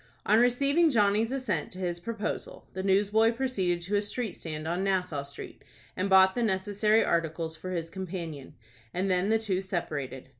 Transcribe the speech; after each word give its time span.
On 0.25 0.39
receiving 0.39 0.89
Johnny's 0.89 1.31
assent 1.31 1.71
to 1.73 1.77
his 1.77 1.99
proposal, 1.99 2.65
the 2.73 2.81
newsboy 2.81 3.33
proceeded 3.33 3.83
to 3.83 3.95
a 3.97 4.01
street 4.01 4.35
stand 4.35 4.67
on 4.67 4.83
Nassau 4.83 5.21
Street, 5.21 5.63
and 5.95 6.09
bought 6.09 6.33
the 6.33 6.41
necessary 6.41 7.05
articles 7.05 7.55
for 7.55 7.69
his 7.69 7.91
companion, 7.91 8.55
and 8.95 9.11
then 9.11 9.29
the 9.29 9.37
two 9.37 9.61
separated. 9.61 10.29